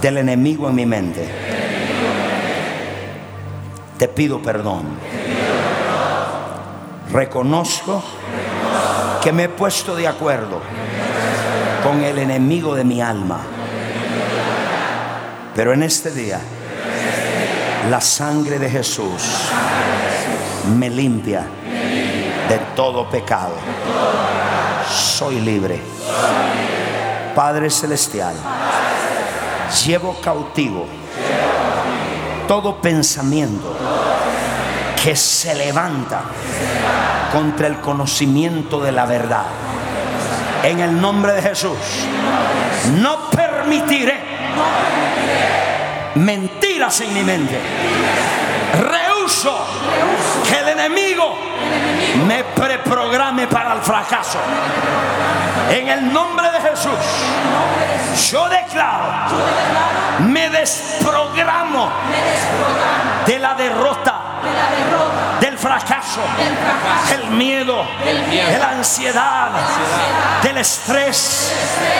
del 0.00 0.18
enemigo 0.18 0.68
en 0.68 0.74
mi 0.74 0.86
mente. 0.86 1.28
Te 3.98 4.08
pido 4.08 4.40
perdón. 4.40 4.86
Reconozco 7.10 8.02
que 9.22 9.32
me 9.32 9.44
he 9.44 9.48
puesto 9.48 9.96
de 9.96 10.06
acuerdo 10.06 10.60
con 11.82 12.02
el 12.04 12.18
enemigo 12.18 12.74
de 12.74 12.84
mi 12.84 13.00
alma. 13.00 13.40
Pero 15.54 15.72
en 15.72 15.82
este 15.82 16.10
día, 16.10 16.38
la 17.90 18.00
sangre 18.00 18.58
de 18.58 18.70
Jesús 18.70 19.50
me 20.76 20.90
limpia 20.90 21.46
de 22.48 22.58
todo 22.76 23.08
pecado. 23.08 23.54
Soy 25.18 25.40
libre. 25.40 25.80
Padre 27.34 27.70
Celestial, 27.70 28.36
llevo 29.84 30.20
cautivo 30.20 30.86
todo 32.46 32.80
pensamiento 32.80 33.76
que 35.02 35.16
se 35.16 35.56
levanta 35.56 36.20
contra 37.32 37.66
el 37.66 37.80
conocimiento 37.80 38.80
de 38.80 38.92
la 38.92 39.06
verdad. 39.06 39.46
En 40.62 40.78
el 40.78 41.00
nombre 41.00 41.32
de 41.32 41.42
Jesús, 41.42 41.76
no 43.00 43.28
permitiré 43.28 44.20
mentiras 46.14 47.00
en 47.00 47.12
mi 47.12 47.24
mente. 47.24 47.58
Rehuso 48.72 49.66
que 50.48 50.62
me 52.88 52.94
preprograme 52.94 53.46
para 53.46 53.74
el 53.74 53.80
fracaso. 53.82 54.38
En 55.70 55.88
el 55.88 56.12
nombre 56.12 56.50
de 56.50 56.60
Jesús, 56.60 58.30
yo 58.30 58.48
declaro, 58.48 59.04
me 60.20 60.48
desprogramo 60.48 61.90
de 63.26 63.38
la 63.38 63.54
derrota 63.54 64.22
del 65.40 65.58
fracaso, 65.58 66.20
del 67.10 67.30
miedo, 67.30 67.84
de 68.04 68.58
la 68.58 68.70
ansiedad, 68.70 69.50
del 70.42 70.58
estrés, 70.58 71.52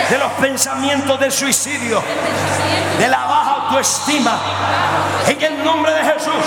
de 0.09 0.17
los 0.17 0.31
pensamientos 0.33 1.19
de 1.19 1.29
suicidio, 1.29 2.01
de 2.97 3.07
la 3.07 3.25
baja 3.25 3.51
autoestima. 3.63 4.39
En 5.27 5.41
el 5.41 5.63
nombre 5.63 5.93
de 5.93 6.03
Jesús, 6.03 6.45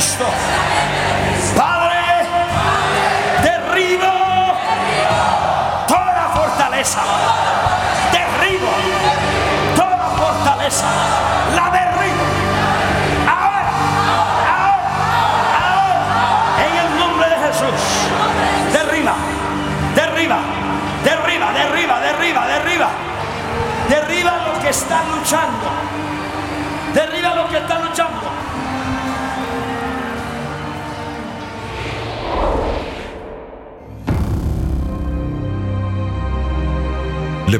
Cristo. 0.00 0.79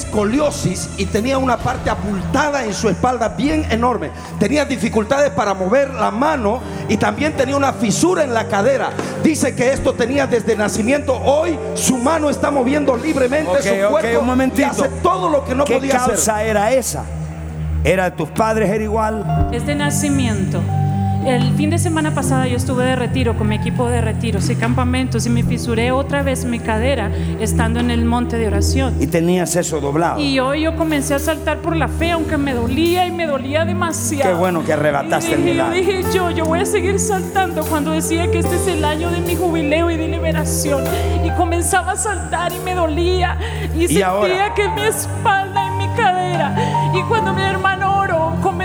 Escoliosis 0.00 0.90
y 0.96 1.06
tenía 1.06 1.38
una 1.38 1.56
parte 1.56 1.90
abultada 1.90 2.64
en 2.64 2.74
su 2.74 2.88
espalda 2.88 3.28
bien 3.30 3.66
enorme. 3.70 4.10
Tenía 4.38 4.64
dificultades 4.64 5.30
para 5.30 5.54
mover 5.54 5.94
la 5.94 6.10
mano 6.10 6.60
y 6.88 6.96
también 6.96 7.36
tenía 7.36 7.56
una 7.56 7.72
fisura 7.72 8.24
en 8.24 8.34
la 8.34 8.48
cadera. 8.48 8.90
Dice 9.22 9.54
que 9.54 9.72
esto 9.72 9.94
tenía 9.94 10.26
desde 10.26 10.56
nacimiento. 10.56 11.14
Hoy 11.14 11.58
su 11.74 11.96
mano 11.98 12.30
está 12.30 12.50
moviendo 12.50 12.96
libremente 12.96 13.62
su 13.62 13.88
cuerpo 13.90 14.20
un 14.20 14.52
y 14.56 14.62
hace 14.62 14.88
todo 15.02 15.28
lo 15.28 15.44
que 15.44 15.54
no 15.54 15.64
podía 15.64 15.96
hacer. 15.96 16.10
¿Qué 16.10 16.16
causa 16.16 16.42
era 16.42 16.72
esa? 16.72 17.04
¿Era 17.84 18.04
de 18.04 18.16
tus 18.16 18.28
padres? 18.30 18.70
¿Era 18.70 18.84
igual? 18.84 19.48
Es 19.52 19.66
de 19.66 19.74
nacimiento. 19.74 20.60
El 21.26 21.52
fin 21.52 21.68
de 21.68 21.78
semana 21.78 22.14
pasada 22.14 22.46
yo 22.46 22.56
estuve 22.56 22.84
de 22.84 22.96
retiro 22.96 23.36
con 23.36 23.46
mi 23.46 23.56
equipo 23.56 23.88
de 23.88 24.00
retiros 24.00 24.48
y 24.48 24.56
campamentos 24.56 25.26
y 25.26 25.30
me 25.30 25.42
fisuré 25.42 25.92
otra 25.92 26.22
vez 26.22 26.46
mi 26.46 26.58
cadera 26.58 27.10
estando 27.38 27.78
en 27.78 27.90
el 27.90 28.06
monte 28.06 28.38
de 28.38 28.46
oración. 28.46 28.96
Y 28.98 29.06
tenías 29.06 29.54
eso 29.54 29.80
doblado. 29.80 30.18
Y 30.18 30.38
hoy 30.38 30.62
yo 30.62 30.76
comencé 30.76 31.14
a 31.14 31.18
saltar 31.18 31.58
por 31.58 31.76
la 31.76 31.88
fe, 31.88 32.12
aunque 32.12 32.38
me 32.38 32.54
dolía 32.54 33.06
y 33.06 33.12
me 33.12 33.26
dolía 33.26 33.66
demasiado. 33.66 34.30
Qué 34.30 34.38
bueno 34.38 34.64
que 34.64 34.72
arrebataste 34.72 35.34
el 35.34 35.40
milagro. 35.40 35.76
Y 35.76 35.80
dije 35.80 36.04
yo, 36.12 36.30
yo 36.30 36.46
voy 36.46 36.60
a 36.60 36.66
seguir 36.66 36.98
saltando 36.98 37.64
cuando 37.64 37.92
decía 37.92 38.30
que 38.30 38.38
este 38.38 38.56
es 38.56 38.66
el 38.66 38.84
año 38.84 39.10
de 39.10 39.20
mi 39.20 39.36
jubileo 39.36 39.90
y 39.90 39.96
de 39.96 40.08
liberación. 40.08 40.84
Y 41.24 41.30
comenzaba 41.36 41.92
a 41.92 41.96
saltar 41.96 42.52
y 42.52 42.58
me 42.60 42.74
dolía 42.74 43.38
y, 43.76 43.88
sentía 43.88 44.54
que 44.54 44.68
mi 44.70 44.82
espalda 44.82 45.66
y 45.66 45.86
mi 45.86 45.94
cadera. 45.94 46.54
Y 46.94 47.02
cuando 47.02 47.34
mi 47.34 47.42
hermano 47.42 47.79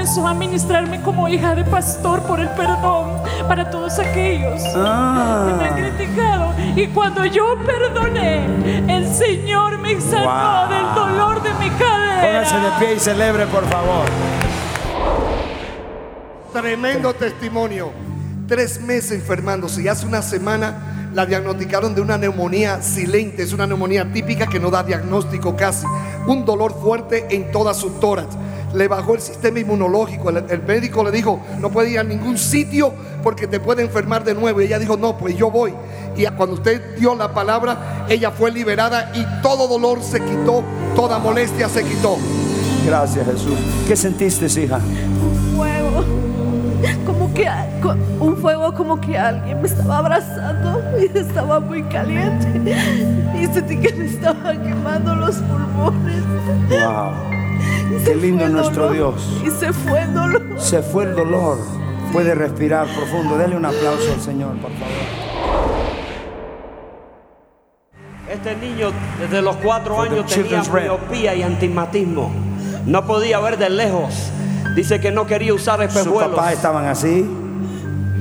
comenzó 0.06 0.28
a 0.28 0.36
ministrarme 0.36 1.02
como 1.02 1.28
hija 1.28 1.56
de 1.56 1.64
pastor 1.64 2.22
por 2.22 2.40
el 2.40 2.48
perdón 2.50 3.24
para 3.48 3.72
todos 3.72 3.98
aquellos 3.98 4.62
que 4.62 4.78
me 4.78 4.78
han 4.78 4.86
ah. 4.86 5.76
criticado. 5.76 6.54
Y 6.76 6.86
cuando 6.90 7.26
yo 7.26 7.58
perdoné, 7.66 8.46
el 8.88 9.12
Señor 9.12 9.80
me 9.80 10.00
sanó 10.00 10.70
del 10.70 10.94
dolor 10.94 11.42
de 11.42 11.50
mi 11.56 11.72
cadera. 11.72 12.22
Póngase 12.22 12.56
de 12.56 12.70
pie 12.78 12.96
y 12.96 13.00
celebre, 13.00 13.48
por 13.48 13.66
favor. 13.68 14.06
Tremendo 16.54 17.12
testimonio. 17.16 17.92
Tres 18.48 18.80
meses 18.80 19.12
enfermándose 19.14 19.82
y 19.82 19.88
hace 19.88 20.06
una 20.06 20.22
semana 20.22 21.10
la 21.16 21.26
diagnosticaron 21.26 21.96
de 21.96 22.02
una 22.02 22.20
neumonía 22.20 22.80
silente. 22.84 23.42
Es 23.42 23.54
una 23.54 23.66
neumonía 23.66 24.06
típica 24.14 24.46
que 24.46 24.60
no 24.60 24.70
da 24.70 24.84
diagnóstico 24.84 25.56
casi. 25.56 25.88
Un 26.28 26.46
dolor 26.46 26.80
fuerte 26.80 27.26
en 27.32 27.52
toda 27.52 27.74
su 27.74 27.90
tórax 28.00 28.38
le 28.76 28.88
bajó 28.88 29.16
el 29.16 29.22
sistema 29.22 29.60
inmunológico. 29.60 30.30
El, 30.30 30.64
médico 30.64 31.04
le 31.04 31.12
dijo, 31.12 31.40
no 31.60 31.70
puede 31.70 31.92
ir 31.92 32.00
a 32.00 32.04
ningún 32.04 32.38
sitio 32.38 32.94
porque 33.24 33.48
te 33.48 33.60
puede 33.60 33.82
enfermar 33.82 34.24
de 34.24 34.34
nuevo. 34.34 34.62
Y 34.62 34.66
ella 34.66 34.80
dijo, 34.80 34.98
no, 34.98 35.18
pues 35.18 35.36
yo 35.38 35.50
voy. 35.50 35.74
Y 36.16 36.26
cuando 36.28 36.56
usted 36.56 36.98
dio 36.98 37.16
la 37.16 37.34
palabra, 37.34 38.06
ella 38.10 38.32
fue 38.32 38.52
liberada 38.52 39.12
y 39.14 39.26
todo 39.42 39.68
dolor 39.68 40.02
se 40.02 40.20
quitó, 40.22 40.64
toda 40.96 41.20
molestia 41.20 41.70
se 41.70 41.84
quitó. 41.84 42.18
Gracias 42.86 43.26
Jesús. 43.26 43.58
¿Qué 43.88 43.96
sentiste, 43.96 44.46
hija? 44.62 44.78
Un 44.78 45.58
fuego, 45.58 46.04
como 47.06 47.34
que 47.34 47.50
un 48.20 48.38
fuego 48.38 48.74
como 48.74 49.02
que 49.02 49.18
alguien 49.18 49.62
me 49.62 49.68
estaba 49.68 49.98
abrazando 49.98 50.82
y 51.00 51.18
estaba 51.18 51.60
muy 51.60 51.84
caliente 51.84 52.48
y 53.36 53.46
sentí 53.48 53.78
que 53.78 53.94
me 53.94 54.06
estaba 54.06 54.52
quemando 54.54 55.16
los 55.16 55.36
pulmones. 55.38 56.24
Wow. 56.70 57.35
Qué 58.04 58.16
lindo 58.16 58.48
nuestro 58.50 58.92
Dios. 58.92 59.42
Y 59.46 59.50
se 59.50 59.74
fue 59.74 60.02
el 60.02 60.14
dolor. 60.14 60.44
Se 60.58 60.82
fue 60.82 61.04
el 61.06 61.16
dolor. 61.16 61.58
Puede 62.12 62.36
respirar 62.36 62.88
profundo. 62.88 63.38
Dele 63.38 63.56
un 63.56 63.66
aplauso 63.66 64.14
al 64.14 64.22
Señor, 64.22 64.54
por 64.58 64.72
favor. 64.72 65.36
Este 68.32 68.56
niño 68.56 68.92
desde 69.20 69.42
los 69.42 69.56
cuatro 69.58 70.02
años 70.02 70.26
tenía 70.26 70.62
miopía 70.64 71.36
y 71.36 71.44
antimatismo. 71.44 72.32
No 72.86 73.06
podía 73.06 73.40
ver 73.40 73.58
de 73.58 73.70
lejos. 73.70 74.32
Dice 74.76 75.00
que 75.00 75.12
no 75.12 75.26
quería 75.26 75.54
usar 75.54 75.82
espejuelos. 75.82 76.24
¿Sus 76.24 76.32
papás 76.32 76.54
estaban 76.54 76.86
así? 76.86 77.26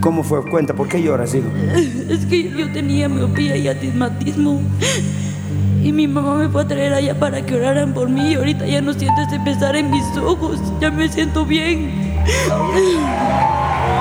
¿Cómo 0.01 0.23
fue? 0.23 0.49
Cuenta, 0.49 0.75
¿por 0.75 0.89
qué 0.89 1.03
lloras, 1.03 1.35
hijo? 1.35 1.49
Es 2.09 2.27
que 2.27 2.51
yo 2.51 2.71
tenía 2.73 3.09
miopía 3.09 3.57
y 3.57 3.69
antimatismo. 3.69 4.61
Y 5.85 5.93
mi 5.93 6.09
mamá 6.09 6.37
me 6.37 6.49
fue 6.49 6.63
a 6.63 6.67
traer 6.67 6.95
allá 6.95 7.15
para 7.15 7.45
que 7.45 7.57
oraran 7.57 7.93
por 7.93 8.09
mí. 8.09 8.31
Y 8.31 8.35
ahorita 8.37 8.65
ya 8.67 8.81
no 8.81 8.95
siento 8.95 9.21
ese 9.21 9.39
pesar 9.41 9.77
en 9.77 9.91
mis 9.91 10.17
ojos. 10.17 10.59
Ya 10.81 10.91
me 10.91 11.07
siento 11.11 11.45
bien. 11.45 12.15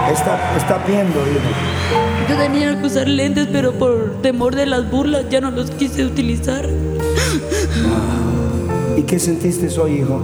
Está, 0.09 0.55
está 0.55 0.77
viendo, 0.87 1.19
hijo. 1.19 2.29
Yo 2.29 2.37
tenía 2.37 2.79
que 2.79 2.87
usar 2.87 3.09
lentes, 3.09 3.49
pero 3.51 3.73
por 3.73 4.21
temor 4.21 4.55
de 4.55 4.65
las 4.65 4.89
burlas 4.89 5.25
ya 5.29 5.41
no 5.41 5.51
los 5.51 5.71
quise 5.71 6.05
utilizar. 6.05 6.69
¿Y 8.95 9.01
qué 9.01 9.19
sentiste 9.19 9.67
hoy, 9.77 9.95
hijo? 9.95 10.21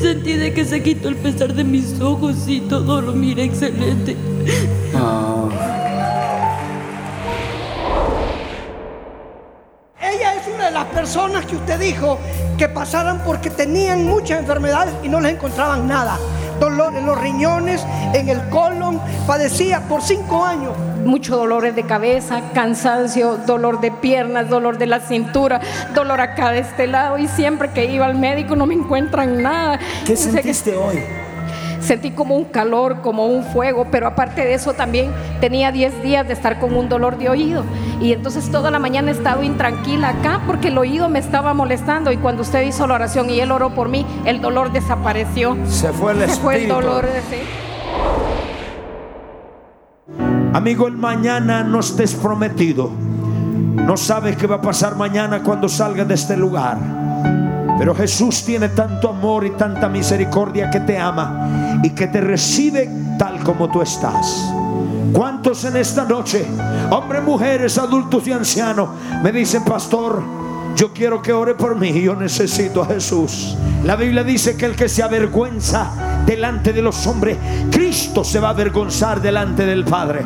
Sentí 0.00 0.34
de 0.34 0.54
que 0.54 0.64
se 0.64 0.84
quitó 0.84 1.08
el 1.08 1.16
pesar 1.16 1.52
de 1.52 1.64
mis 1.64 2.00
ojos 2.00 2.46
y 2.46 2.60
todo 2.60 3.00
lo 3.00 3.12
miré 3.12 3.42
excelente. 3.42 4.16
Personas 11.06 11.46
que 11.46 11.54
usted 11.54 11.78
dijo 11.78 12.18
que 12.58 12.68
pasaran 12.68 13.20
porque 13.24 13.48
tenían 13.48 14.04
muchas 14.04 14.40
enfermedades 14.40 14.92
y 15.04 15.08
no 15.08 15.20
les 15.20 15.34
encontraban 15.34 15.86
nada. 15.86 16.18
Dolor 16.58 16.96
en 16.96 17.06
los 17.06 17.16
riñones, 17.16 17.86
en 18.12 18.28
el 18.28 18.40
colon, 18.48 19.00
padecía 19.24 19.82
por 19.82 20.02
cinco 20.02 20.44
años. 20.44 20.72
Muchos 21.04 21.36
dolores 21.36 21.76
de 21.76 21.84
cabeza, 21.84 22.40
cansancio, 22.52 23.36
dolor 23.46 23.80
de 23.80 23.92
piernas, 23.92 24.50
dolor 24.50 24.78
de 24.78 24.86
la 24.86 24.98
cintura, 24.98 25.60
dolor 25.94 26.20
acá 26.20 26.50
de 26.50 26.58
este 26.58 26.88
lado 26.88 27.18
y 27.18 27.28
siempre 27.28 27.70
que 27.70 27.84
iba 27.84 28.04
al 28.04 28.16
médico 28.16 28.56
no 28.56 28.66
me 28.66 28.74
encuentran 28.74 29.40
nada. 29.40 29.78
¿Qué 30.04 30.16
sentiste 30.16 30.74
hoy? 30.74 31.04
sentí 31.86 32.10
como 32.10 32.36
un 32.36 32.44
calor, 32.44 33.00
como 33.00 33.26
un 33.26 33.44
fuego, 33.44 33.86
pero 33.90 34.08
aparte 34.08 34.44
de 34.44 34.54
eso 34.54 34.74
también 34.74 35.12
tenía 35.40 35.70
10 35.70 36.02
días 36.02 36.26
de 36.26 36.32
estar 36.32 36.58
con 36.58 36.74
un 36.74 36.88
dolor 36.88 37.16
de 37.16 37.28
oído. 37.28 37.64
Y 38.00 38.12
entonces 38.12 38.50
toda 38.50 38.70
la 38.70 38.78
mañana 38.78 39.10
he 39.10 39.14
estado 39.14 39.42
intranquila 39.42 40.10
acá 40.10 40.42
porque 40.46 40.68
el 40.68 40.78
oído 40.78 41.08
me 41.08 41.18
estaba 41.18 41.54
molestando 41.54 42.12
y 42.12 42.18
cuando 42.18 42.42
usted 42.42 42.62
hizo 42.62 42.86
la 42.86 42.94
oración 42.94 43.30
y 43.30 43.40
él 43.40 43.50
oró 43.50 43.70
por 43.74 43.88
mí, 43.88 44.04
el 44.24 44.40
dolor 44.40 44.72
desapareció. 44.72 45.56
Se 45.66 45.92
fue 45.92 46.12
el 46.12 46.20
Se 46.30 46.40
fue 46.40 46.62
el 46.62 46.68
dolor. 46.68 47.06
de 47.06 47.22
Amigo, 50.52 50.88
el 50.88 50.96
mañana 50.96 51.62
no 51.62 51.80
estés 51.80 52.14
prometido. 52.14 52.90
No 52.90 53.96
sabes 53.96 54.36
qué 54.36 54.46
va 54.46 54.56
a 54.56 54.60
pasar 54.60 54.96
mañana 54.96 55.42
cuando 55.42 55.68
salgas 55.68 56.08
de 56.08 56.14
este 56.14 56.36
lugar. 56.36 56.78
Pero 57.78 57.94
Jesús 57.94 58.42
tiene 58.44 58.70
tanto 58.70 59.10
amor 59.10 59.44
y 59.44 59.50
tanta 59.50 59.88
misericordia 59.88 60.70
que 60.70 60.80
te 60.80 60.98
ama 60.98 61.78
y 61.82 61.90
que 61.90 62.06
te 62.06 62.20
recibe 62.20 62.90
tal 63.18 63.42
como 63.44 63.70
tú 63.70 63.82
estás. 63.82 64.50
¿Cuántos 65.12 65.64
en 65.64 65.76
esta 65.76 66.04
noche, 66.04 66.46
hombres, 66.90 67.22
mujeres, 67.22 67.78
adultos 67.78 68.26
y 68.26 68.32
ancianos, 68.32 68.88
me 69.22 69.32
dicen, 69.32 69.64
pastor, 69.64 70.22
yo 70.76 70.92
quiero 70.92 71.22
que 71.22 71.32
ore 71.32 71.54
por 71.54 71.74
mí, 71.74 72.02
yo 72.02 72.14
necesito 72.14 72.82
a 72.82 72.86
Jesús. 72.86 73.56
La 73.84 73.96
Biblia 73.96 74.22
dice 74.22 74.56
que 74.56 74.66
el 74.66 74.76
que 74.76 74.90
se 74.90 75.02
avergüenza 75.02 76.22
delante 76.26 76.72
de 76.72 76.82
los 76.82 77.06
hombres, 77.06 77.38
Cristo 77.70 78.22
se 78.24 78.40
va 78.40 78.48
a 78.48 78.50
avergonzar 78.50 79.22
delante 79.22 79.64
del 79.64 79.84
Padre. 79.84 80.22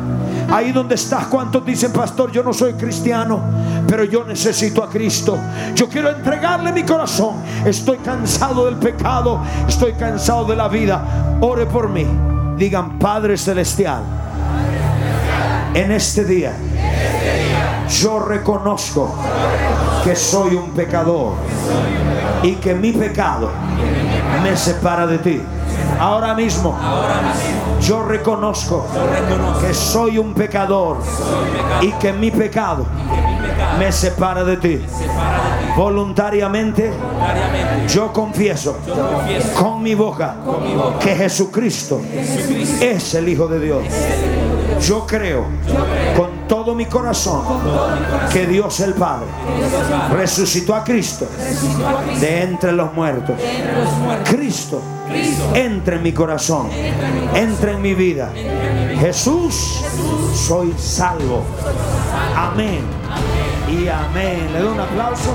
Ahí 0.49 0.73
donde 0.73 0.95
estás, 0.95 1.27
¿cuántos 1.27 1.65
dicen, 1.65 1.93
pastor, 1.93 2.31
yo 2.31 2.43
no 2.43 2.51
soy 2.51 2.73
cristiano, 2.73 3.39
pero 3.87 4.03
yo 4.03 4.25
necesito 4.25 4.83
a 4.83 4.89
Cristo? 4.89 5.37
Yo 5.73 5.87
quiero 5.87 6.09
entregarle 6.09 6.73
mi 6.73 6.83
corazón. 6.83 7.35
Estoy 7.65 7.97
cansado 7.97 8.65
del 8.65 8.75
pecado, 8.75 9.39
estoy 9.67 9.93
cansado 9.93 10.43
de 10.45 10.55
la 10.57 10.67
vida. 10.67 11.37
Ore 11.39 11.65
por 11.65 11.87
mí. 11.87 12.05
Digan, 12.57 12.99
Padre 12.99 13.37
Celestial, 13.37 14.03
en 15.73 15.91
este 15.91 16.25
día 16.25 16.53
yo 17.89 18.19
reconozco 18.19 19.13
que 20.03 20.15
soy 20.15 20.55
un 20.55 20.71
pecador 20.71 21.33
y 22.41 22.55
que 22.55 22.73
mi 22.73 22.91
pecado 22.91 23.49
me 24.41 24.55
separa 24.55 25.05
de 25.05 25.17
ti. 25.19 25.41
Ahora 25.99 26.33
mismo, 26.33 26.75
yo 27.81 28.03
reconozco 28.03 28.85
que 29.59 29.73
soy 29.73 30.17
un 30.17 30.33
pecador 30.33 30.97
y 31.81 31.91
que 31.93 32.13
mi 32.13 32.31
pecado 32.31 32.85
me 33.77 33.91
separa 33.91 34.43
de 34.43 34.57
ti. 34.57 34.81
Voluntariamente, 35.75 36.91
yo 37.87 38.11
confieso 38.11 38.77
con 39.57 39.83
mi 39.83 39.95
boca 39.95 40.35
que 40.99 41.15
Jesucristo 41.15 42.01
es 42.81 43.13
el 43.15 43.29
Hijo 43.29 43.47
de 43.47 43.59
Dios. 43.59 43.83
Yo 44.81 45.05
creo 45.05 45.45
con 46.17 46.47
todo 46.47 46.73
mi 46.73 46.85
corazón 46.85 47.43
que 48.31 48.47
Dios 48.47 48.79
el 48.79 48.93
Padre 48.93 49.27
resucitó 50.11 50.75
a 50.75 50.83
Cristo 50.83 51.27
de 52.19 52.43
entre 52.43 52.71
los 52.71 52.93
muertos. 52.93 53.35
Cristo 54.25 54.81
entra 55.53 55.95
en 55.95 56.03
mi 56.03 56.11
corazón, 56.11 56.69
entra 57.35 57.71
en 57.71 57.81
mi 57.81 57.93
vida. 57.93 58.31
Jesús, 58.99 59.83
soy 60.35 60.73
salvo. 60.77 61.43
Amén. 62.35 62.81
Y 63.69 63.87
amén. 63.87 64.49
Le 64.51 64.59
doy 64.59 64.73
un 64.73 64.79
aplauso. 64.79 65.31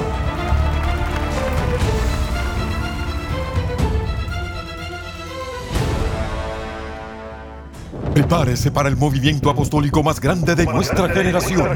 Prepárese 8.16 8.70
para 8.70 8.88
el 8.88 8.96
movimiento 8.96 9.50
apostólico 9.50 10.02
más 10.02 10.18
grande 10.20 10.54
de 10.54 10.64
nuestra 10.64 11.06
generación. 11.06 11.68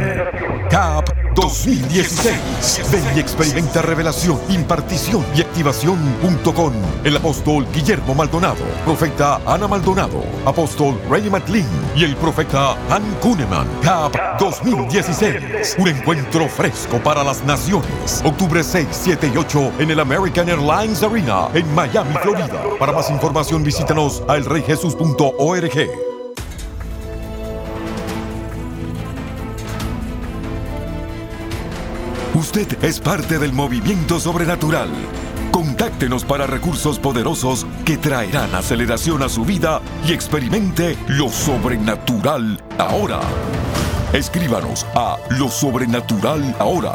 CAP 0.70 1.34
2016. 1.34 2.90
Ven 2.90 3.04
y 3.14 3.20
experimenta 3.20 3.82
revelación, 3.82 4.40
impartición 4.48 5.22
y 5.36 5.42
activación 5.42 5.98
junto 6.22 6.54
con 6.54 6.72
el 7.04 7.18
apóstol 7.18 7.66
Guillermo 7.74 8.14
Maldonado, 8.14 8.64
profeta 8.86 9.38
Ana 9.44 9.68
Maldonado, 9.68 10.24
apóstol 10.46 10.98
Ray 11.10 11.28
McLean 11.28 11.68
y 11.94 12.04
el 12.04 12.16
profeta 12.16 12.70
Han 12.88 13.04
Kuneman. 13.20 13.68
CAP 13.82 14.16
2016. 14.40 15.76
Un 15.78 15.88
encuentro 15.88 16.48
fresco 16.48 16.96
para 17.02 17.22
las 17.22 17.44
naciones. 17.44 18.22
Octubre 18.24 18.64
6, 18.64 18.88
7 18.90 19.30
y 19.34 19.36
8 19.36 19.72
en 19.80 19.90
el 19.90 20.00
American 20.00 20.48
Airlines 20.48 21.02
Arena 21.02 21.48
en 21.52 21.74
Miami, 21.74 22.14
Florida. 22.22 22.62
Para 22.78 22.92
más 22.92 23.10
información 23.10 23.62
visítanos 23.62 24.22
a 24.26 24.38
elreyjesus.org. 24.38 26.09
Usted 32.40 32.82
es 32.82 32.98
parte 33.00 33.38
del 33.38 33.52
movimiento 33.52 34.18
sobrenatural. 34.18 34.88
Contáctenos 35.52 36.24
para 36.24 36.46
recursos 36.46 36.98
poderosos 36.98 37.66
que 37.84 37.98
traerán 37.98 38.54
aceleración 38.54 39.22
a 39.22 39.28
su 39.28 39.44
vida 39.44 39.82
y 40.08 40.14
experimente 40.14 40.96
lo 41.06 41.28
sobrenatural 41.28 42.58
ahora. 42.78 43.20
Escríbanos 44.14 44.86
a 44.94 45.18
Lo 45.28 45.50
Sobrenatural 45.50 46.56
Ahora, 46.58 46.94